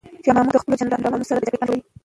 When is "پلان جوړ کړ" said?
1.61-1.89